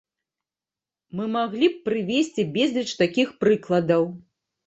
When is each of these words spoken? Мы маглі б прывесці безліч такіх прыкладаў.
Мы 1.17 1.25
маглі 1.33 1.67
б 1.73 1.83
прывесці 1.89 2.45
безліч 2.55 2.87
такіх 3.03 3.35
прыкладаў. 3.45 4.03